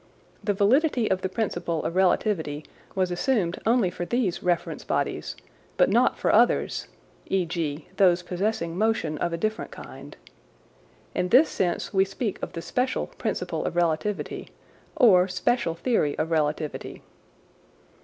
The 0.43 0.55
validity 0.55 1.11
of 1.11 1.21
the 1.21 1.29
principle 1.29 1.83
of 1.83 1.95
relativity 1.95 2.65
was 2.95 3.11
assumed 3.11 3.59
only 3.67 3.91
for 3.91 4.03
these 4.03 4.41
reference 4.41 4.83
bodies, 4.83 5.35
but 5.77 5.91
not 5.91 6.17
for 6.17 6.33
others 6.33 6.87
(e.g. 7.27 7.87
those 7.97 8.23
possessing 8.23 8.75
motion 8.79 9.19
of 9.19 9.31
a 9.31 9.37
different 9.37 9.69
kind). 9.69 10.17
In 11.13 11.29
this 11.29 11.49
sense 11.49 11.93
we 11.93 12.03
speak 12.03 12.41
of 12.41 12.53
the 12.53 12.63
special 12.63 13.05
principle 13.19 13.63
of 13.63 13.75
relativity, 13.75 14.49
or 14.95 15.27
special 15.27 15.75
theory 15.75 16.17
of 16.17 16.31
relativity. 16.31 17.03